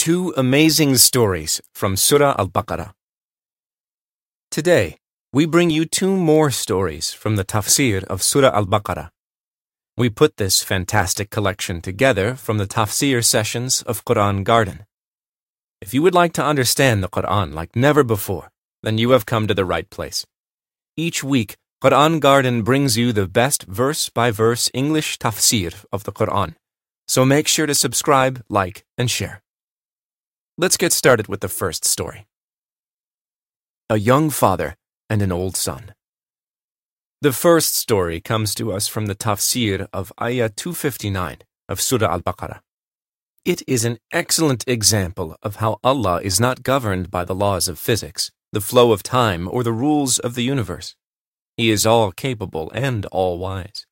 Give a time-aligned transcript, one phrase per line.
[0.00, 2.94] Two amazing stories from Surah Al Baqarah.
[4.50, 4.96] Today,
[5.30, 9.10] we bring you two more stories from the tafsir of Surah Al Baqarah.
[9.98, 14.86] We put this fantastic collection together from the tafsir sessions of Quran Garden.
[15.82, 18.50] If you would like to understand the Quran like never before,
[18.82, 20.24] then you have come to the right place.
[20.96, 26.12] Each week, Quran Garden brings you the best verse by verse English tafsir of the
[26.12, 26.54] Quran.
[27.06, 29.42] So make sure to subscribe, like, and share.
[30.62, 32.26] Let's get started with the first story.
[33.88, 34.76] A young father
[35.08, 35.94] and an old son.
[37.22, 42.20] The first story comes to us from the tafsir of Ayah 259 of Surah Al
[42.20, 42.60] Baqarah.
[43.46, 47.78] It is an excellent example of how Allah is not governed by the laws of
[47.78, 50.94] physics, the flow of time, or the rules of the universe.
[51.56, 53.86] He is all capable and all wise.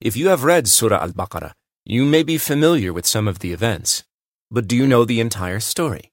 [0.00, 1.54] If you have read Surah Al Baqarah,
[1.84, 4.04] you may be familiar with some of the events,
[4.50, 6.10] but do you know the entire story?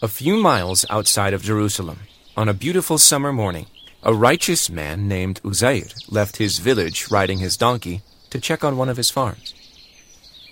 [0.00, 2.00] A few miles outside of Jerusalem,
[2.36, 3.66] on a beautiful summer morning,
[4.02, 8.88] a righteous man named Uzair left his village riding his donkey to check on one
[8.88, 9.54] of his farms.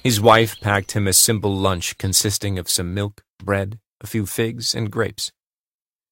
[0.02, 4.74] His wife packed him a simple lunch consisting of some milk, bread, a few figs,
[4.74, 5.30] and grapes.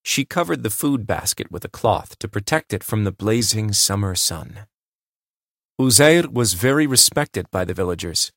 [0.04, 4.14] She covered the food basket with a cloth to protect it from the blazing summer
[4.14, 4.66] sun.
[5.80, 8.30] Uzair was very respected by the villagers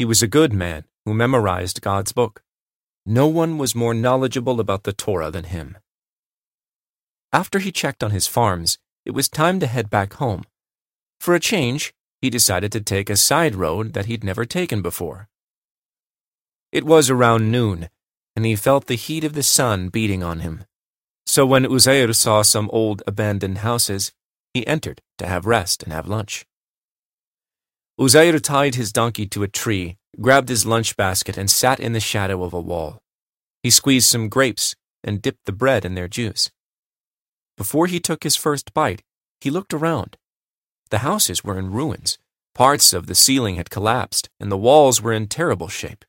[0.00, 2.42] he was a good man who memorized God's book.
[3.04, 5.76] No one was more knowledgeable about the Torah than him.
[7.34, 10.44] After he checked on his farms, it was time to head back home.
[11.20, 11.92] For a change,
[12.22, 15.28] he decided to take a side road that he'd never taken before.
[16.72, 17.90] It was around noon,
[18.34, 20.64] and he felt the heat of the sun beating on him.
[21.26, 24.12] So when Uzair saw some old abandoned houses,
[24.54, 26.46] he entered to have rest and have lunch.
[28.00, 32.00] Uzair tied his donkey to a tree, grabbed his lunch basket, and sat in the
[32.00, 33.02] shadow of a wall.
[33.62, 36.50] He squeezed some grapes and dipped the bread in their juice.
[37.58, 39.02] Before he took his first bite,
[39.42, 40.16] he looked around.
[40.88, 42.18] The houses were in ruins.
[42.54, 46.06] Parts of the ceiling had collapsed, and the walls were in terrible shape.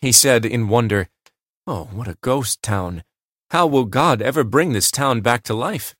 [0.00, 1.08] He said in wonder,
[1.68, 3.04] Oh, what a ghost town!
[3.52, 5.94] How will God ever bring this town back to life?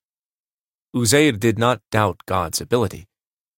[0.93, 3.07] Uzair did not doubt God's ability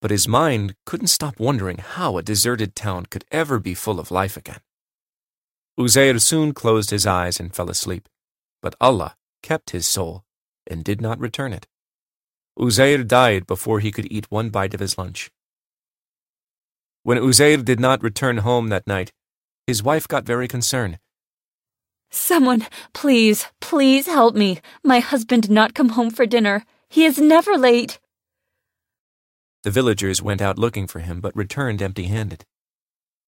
[0.05, 4.11] but his mind couldn't stop wondering how a deserted town could ever be full of
[4.11, 4.59] life again.
[5.79, 8.07] Uzair soon closed his eyes and fell asleep,
[8.61, 10.23] but Allah kept his soul
[10.67, 11.65] and did not return it.
[12.55, 15.31] Uzair died before he could eat one bite of his lunch.
[17.01, 19.11] When Uzair did not return home that night,
[19.65, 20.99] his wife got very concerned.
[22.11, 24.59] Someone, please, please help me.
[24.83, 26.63] My husband did not come home for dinner.
[26.89, 27.97] He is never late.
[29.65, 32.45] The villagers went out looking for him, but returned empty handed.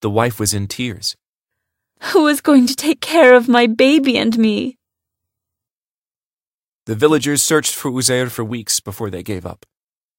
[0.01, 1.15] The wife was in tears.
[2.13, 4.77] Who is going to take care of my baby and me?
[6.85, 9.65] The villagers searched for Uzair for weeks before they gave up.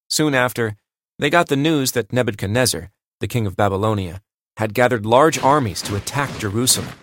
[0.09, 0.75] Soon after,
[1.21, 2.91] they got the news that Nebuchadnezzar,
[3.21, 4.21] the king of Babylonia,
[4.57, 6.95] had gathered large armies to attack Jerusalem.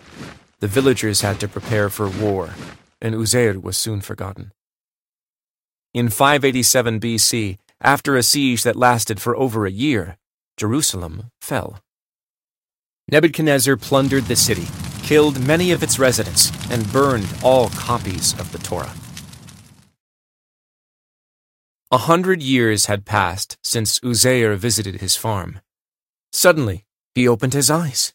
[0.60, 2.50] The villagers had to prepare for war,
[3.00, 4.52] and Uzair was soon forgotten.
[5.94, 10.16] In 587 BC, after a siege that lasted for over a year,
[10.56, 11.80] Jerusalem fell.
[13.10, 14.66] Nebuchadnezzar plundered the city,
[15.02, 18.92] killed many of its residents, and burned all copies of the Torah.
[21.92, 25.60] A hundred years had passed since Uzair visited his farm.
[26.32, 28.12] Suddenly, he opened his eyes.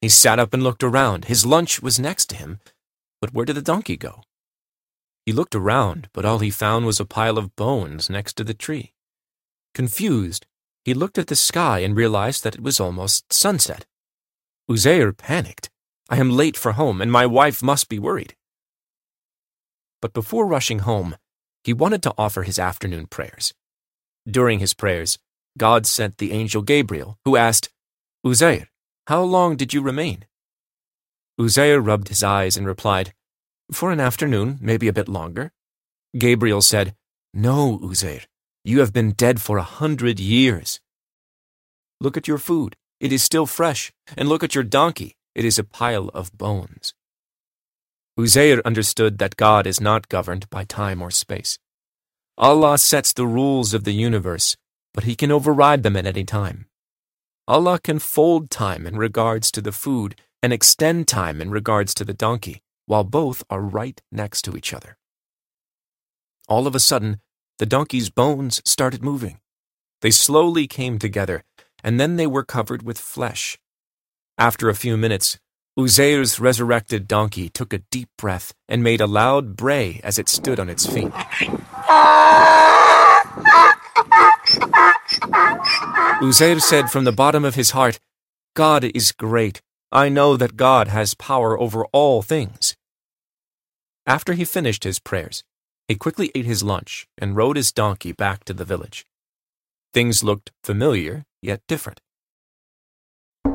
[0.00, 1.24] He sat up and looked around.
[1.24, 2.60] His lunch was next to him.
[3.20, 4.22] But where did the donkey go?
[5.24, 8.52] He looked around, but all he found was a pile of bones next to the
[8.52, 8.93] tree.
[9.74, 10.46] Confused,
[10.84, 13.86] he looked at the sky and realized that it was almost sunset.
[14.70, 15.70] Uzair panicked.
[16.08, 18.36] I am late for home, and my wife must be worried.
[20.00, 21.16] But before rushing home,
[21.64, 23.54] he wanted to offer his afternoon prayers.
[24.30, 25.18] During his prayers,
[25.56, 27.70] God sent the angel Gabriel, who asked,
[28.24, 28.68] Uzair,
[29.06, 30.26] how long did you remain?
[31.40, 33.14] Uzair rubbed his eyes and replied,
[33.72, 35.52] For an afternoon, maybe a bit longer.
[36.16, 36.94] Gabriel said,
[37.32, 38.26] No, Uzair,
[38.64, 40.80] you have been dead for a hundred years.
[42.00, 42.76] Look at your food.
[42.98, 43.92] It is still fresh.
[44.16, 45.16] And look at your donkey.
[45.34, 46.94] It is a pile of bones.
[48.18, 51.58] Uzair understood that God is not governed by time or space.
[52.38, 54.56] Allah sets the rules of the universe,
[54.94, 56.66] but He can override them at any time.
[57.46, 62.04] Allah can fold time in regards to the food and extend time in regards to
[62.04, 64.96] the donkey, while both are right next to each other.
[66.48, 67.20] All of a sudden,
[67.58, 69.38] the donkey's bones started moving.
[70.00, 71.44] They slowly came together,
[71.82, 73.58] and then they were covered with flesh.
[74.36, 75.38] After a few minutes,
[75.78, 80.58] Uzair's resurrected donkey took a deep breath and made a loud bray as it stood
[80.60, 81.12] on its feet.
[86.20, 87.98] Uzair said from the bottom of his heart,
[88.54, 89.60] God is great.
[89.92, 92.76] I know that God has power over all things.
[94.06, 95.44] After he finished his prayers,
[95.88, 99.06] he quickly ate his lunch and rode his donkey back to the village.
[99.92, 102.00] Things looked familiar, yet different.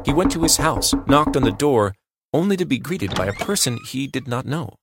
[0.06, 1.96] He went to his house, knocked on the door,
[2.34, 4.76] only to be greeted by a person he did not know.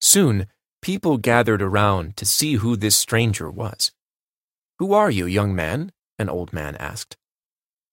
[0.00, 0.46] Soon,
[0.82, 3.92] people gathered around to see who this stranger was.
[4.78, 5.92] Who are you, young man?
[6.18, 7.16] an old man asked.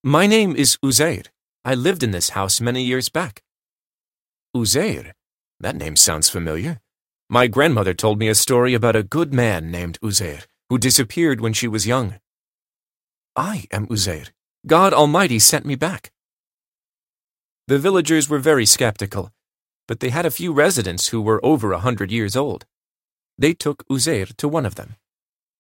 [0.04, 1.28] My name is Uzair.
[1.64, 3.44] I lived in this house many years back.
[4.56, 5.14] Uzair?
[5.60, 6.82] That name sounds familiar.
[7.34, 11.54] My grandmother told me a story about a good man named Uzair who disappeared when
[11.54, 12.20] she was young.
[13.38, 14.32] I am Uzair.
[14.68, 16.12] God Almighty sent me back.
[17.70, 19.32] The villagers were very skeptical,
[19.88, 22.66] but they had a few residents who were over a hundred years old.
[23.38, 24.98] They took Uzair to one of them.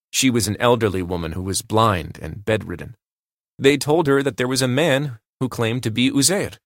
[0.10, 2.98] She was an elderly woman who was blind and bedridden.
[3.58, 6.58] They told her that there was a man who claimed to be Uzair.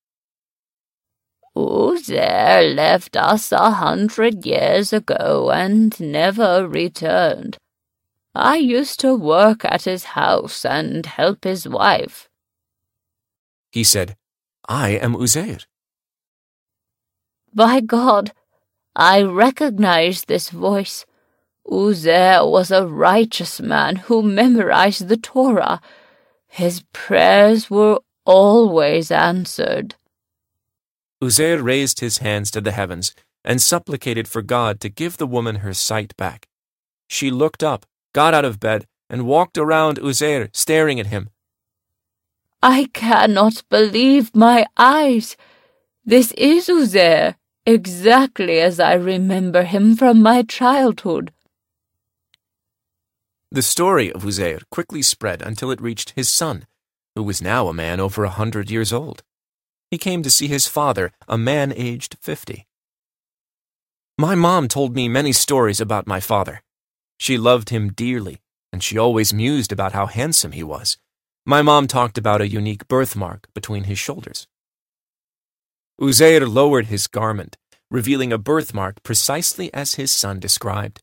[1.56, 7.58] Uzair left us a hundred years ago and never returned.
[8.34, 12.28] I used to work at his house and help his wife.
[13.72, 14.18] He said,
[14.68, 15.66] I am Uzair.
[17.54, 18.34] By God,
[18.94, 21.06] I recognize this voice.
[21.66, 25.80] Uzair was a righteous man who memorized the Torah.
[26.48, 29.96] His prayers were always answered.
[31.24, 33.14] Uzair raised his hands to the heavens
[33.44, 36.48] and supplicated for God to give the woman her sight back.
[37.08, 41.30] She looked up, got out of bed, and walked around Uzair, staring at him.
[42.62, 45.38] I cannot believe my eyes.
[46.04, 47.36] This is Uzair,
[47.66, 51.32] exactly as I remember him from my childhood.
[53.52, 56.66] The story of Uzair quickly spread until it reached his son,
[57.16, 59.24] who was now a man over a hundred years old.
[59.96, 62.68] He came to see his father, a man aged fifty.
[64.18, 66.64] My mom told me many stories about my father.
[67.18, 68.42] She loved him dearly,
[68.74, 70.98] and she always mused about how handsome he was.
[71.46, 74.48] My mom talked about a unique birthmark between his shoulders.
[75.98, 77.56] Uzair lowered his garment,
[77.90, 81.00] revealing a birthmark precisely as his son described.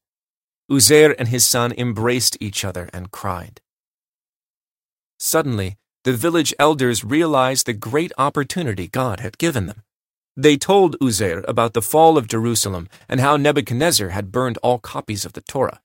[0.70, 3.62] Uzair and his son embraced each other and cried.
[5.18, 9.82] Suddenly, the village elders realized the great opportunity God had given them.
[10.36, 15.24] They told Uzair about the fall of Jerusalem and how Nebuchadnezzar had burned all copies
[15.24, 15.80] of the Torah.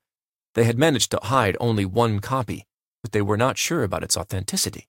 [0.54, 2.66] They had managed to hide only one copy,
[3.02, 4.88] but they were not sure about its authenticity.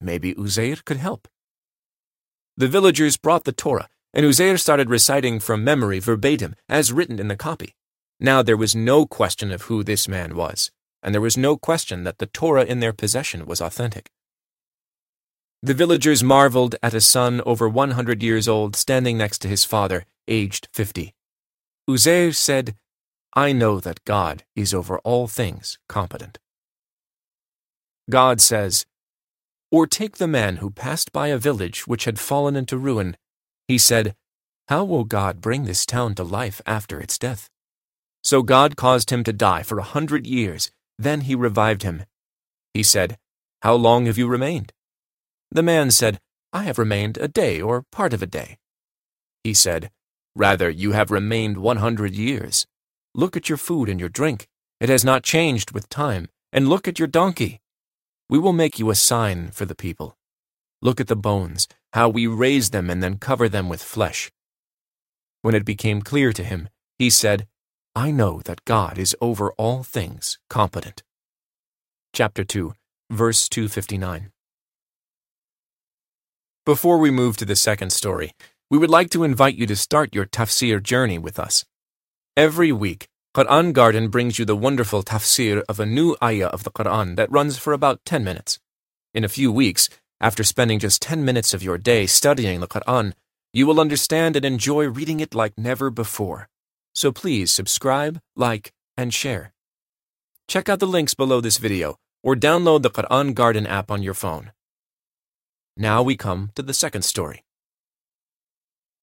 [0.00, 1.28] Maybe Uzair could help.
[2.56, 7.28] The villagers brought the Torah, and Uzair started reciting from memory verbatim as written in
[7.28, 7.74] the copy.
[8.20, 10.70] Now there was no question of who this man was,
[11.02, 14.10] and there was no question that the Torah in their possession was authentic.
[15.60, 20.04] The villagers marveled at a son over 100 years old standing next to his father,
[20.28, 21.14] aged 50.
[21.90, 22.76] Uzair said,
[23.34, 26.38] I know that God is over all things competent.
[28.08, 28.86] God says,
[29.72, 33.16] Or take the man who passed by a village which had fallen into ruin.
[33.66, 34.14] He said,
[34.68, 37.50] How will God bring this town to life after its death?
[38.22, 40.70] So God caused him to die for a hundred years.
[40.98, 42.04] Then he revived him.
[42.74, 43.18] He said,
[43.62, 44.72] How long have you remained?
[45.50, 46.20] The man said,
[46.52, 48.58] I have remained a day or part of a day.
[49.44, 49.90] He said,
[50.34, 52.66] Rather, you have remained one hundred years.
[53.14, 54.46] Look at your food and your drink.
[54.80, 56.28] It has not changed with time.
[56.52, 57.60] And look at your donkey.
[58.30, 60.16] We will make you a sign for the people.
[60.80, 64.30] Look at the bones, how we raise them and then cover them with flesh.
[65.42, 67.46] When it became clear to him, he said,
[67.94, 71.02] I know that God is over all things competent.
[72.12, 72.74] Chapter 2,
[73.10, 74.30] verse 259.
[76.68, 78.32] Before we move to the second story,
[78.68, 81.64] we would like to invite you to start your tafsir journey with us.
[82.36, 86.70] Every week, Quran Garden brings you the wonderful tafsir of a new ayah of the
[86.70, 88.60] Quran that runs for about 10 minutes.
[89.14, 89.88] In a few weeks,
[90.20, 93.14] after spending just 10 minutes of your day studying the Quran,
[93.54, 96.50] you will understand and enjoy reading it like never before.
[96.92, 99.54] So please subscribe, like, and share.
[100.48, 104.12] Check out the links below this video or download the Quran Garden app on your
[104.12, 104.52] phone.
[105.80, 107.44] Now we come to the second story.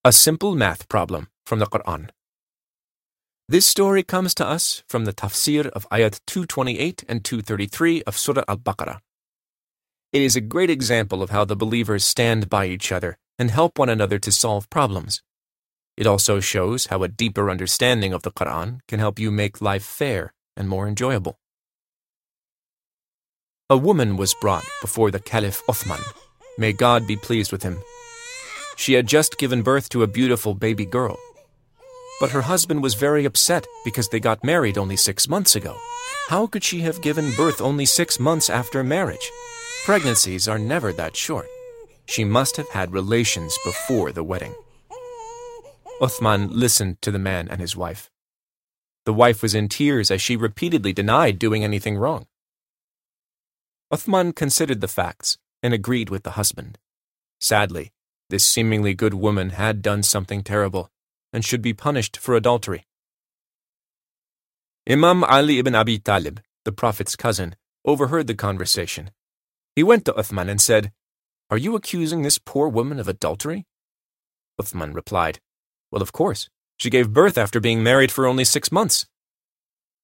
[0.04, 2.10] A simple math problem from the Quran.
[3.48, 8.44] This story comes to us from the tafsir of ayat 228 and 233 of Surah
[8.46, 9.00] Al Baqarah.
[10.12, 13.78] It is a great example of how the believers stand by each other and help
[13.78, 15.22] one another to solve problems.
[15.96, 19.84] It also shows how a deeper understanding of the Quran can help you make life
[19.84, 21.38] fair and more enjoyable.
[23.70, 26.04] A woman was brought before the Caliph Uthman.
[26.58, 27.82] May God be pleased with him.
[28.76, 31.18] She had just given birth to a beautiful baby girl.
[32.18, 35.76] But her husband was very upset because they got married only six months ago.
[36.28, 39.30] How could she have given birth only six months after marriage?
[39.84, 41.46] Pregnancies are never that short.
[42.06, 44.54] She must have had relations before the wedding.
[46.00, 48.10] Uthman listened to the man and his wife.
[49.04, 52.26] The wife was in tears as she repeatedly denied doing anything wrong.
[53.92, 56.78] Uthman considered the facts and agreed with the husband.
[57.40, 57.90] Sadly,
[58.30, 60.90] this seemingly good woman had done something terrible
[61.32, 62.86] and should be punished for adultery.
[64.88, 69.10] Imam Ali ibn Abi Talib, the Prophet's cousin, overheard the conversation.
[69.74, 70.92] He went to Uthman and said,
[71.50, 73.66] Are you accusing this poor woman of adultery?
[74.60, 75.40] Uthman replied,
[75.90, 76.48] Well, of course.
[76.78, 79.06] She gave birth after being married for only six months.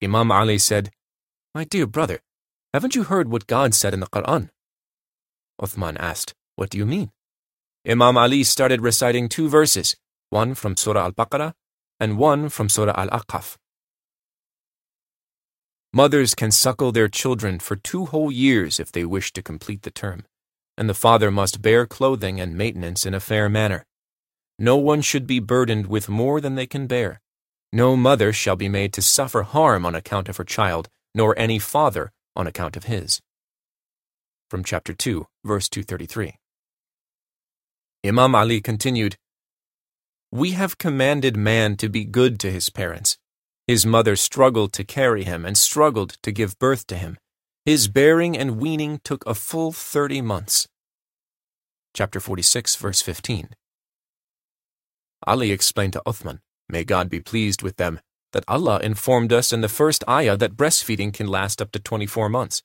[0.03, 0.91] Imam Ali said,
[1.55, 2.19] My dear brother,
[2.73, 4.49] haven't you heard what God said in the Quran?
[5.61, 7.11] Uthman asked, What do you mean?
[7.89, 9.97] Imam Ali started reciting two verses,
[10.31, 11.53] one from Surah Al Baqarah
[11.99, 13.57] and one from Surah Al Ahqaf.
[15.93, 19.91] Mothers can suckle their children for two whole years if they wish to complete the
[19.91, 20.25] term,
[20.77, 23.85] and the father must bear clothing and maintenance in a fair manner.
[24.59, 27.21] No one should be burdened with more than they can bear.
[27.73, 31.59] No mother shall be made to suffer harm on account of her child, nor any
[31.59, 33.21] father on account of his.
[34.53, 36.35] From chapter 2, verse 233.
[38.05, 39.17] Imam Ali continued,
[40.31, 43.17] We have commanded man to be good to his parents.
[43.67, 47.17] His mother struggled to carry him and struggled to give birth to him.
[47.65, 50.69] His bearing and weaning took a full thirty months.
[51.95, 53.57] Chapter 46, verse 15.
[55.27, 58.01] Ali explained to Uthman, may God be pleased with them,
[58.33, 62.29] that Allah informed us in the first ayah that breastfeeding can last up to 24
[62.29, 62.63] months.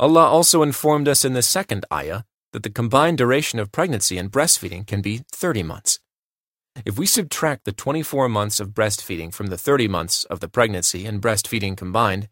[0.00, 4.30] Allah also informed us in the second ayah that the combined duration of pregnancy and
[4.30, 6.00] breastfeeding can be 30 months.
[6.84, 11.04] If we subtract the 24 months of breastfeeding from the 30 months of the pregnancy
[11.04, 12.28] and breastfeeding combined,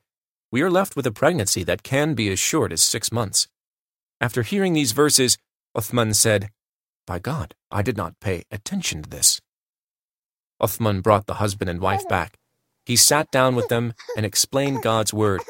[0.52, 3.48] we are left with a pregnancy that can be as short as six months.
[4.20, 5.36] After hearing these verses,
[5.76, 6.50] Uthman said,
[7.06, 9.40] By God, I did not pay attention to this.
[10.62, 12.38] Uthman brought the husband and wife back
[12.86, 15.42] he sat down with them and explained God's word.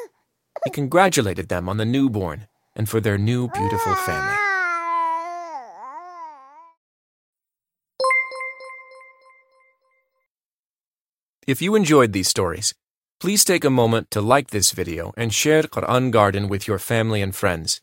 [0.65, 4.37] He congratulated them on the newborn and for their new beautiful family.
[11.47, 12.75] If you enjoyed these stories,
[13.21, 17.23] please take a moment to like this video and share Quran Garden with your family
[17.23, 17.81] and friends.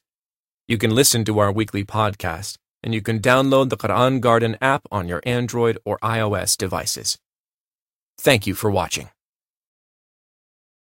[0.68, 4.82] You can listen to our weekly podcast, and you can download the Quran Garden app
[4.92, 7.18] on your Android or iOS devices.
[8.18, 9.10] Thank you for watching.